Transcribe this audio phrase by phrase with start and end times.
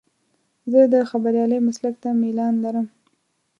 [0.71, 2.87] زه د خبریالۍ مسلک ته میلان لرم.